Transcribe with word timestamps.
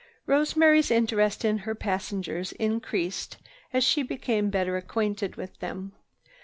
Rosemary's 0.25 0.89
interest 0.89 1.45
in 1.45 1.59
her 1.59 1.75
passengers 1.75 2.53
increased 2.53 3.37
as 3.71 3.83
she 3.83 4.01
became 4.01 4.49
better 4.49 4.75
acquainted 4.75 5.35
with 5.35 5.59
them. 5.59 5.93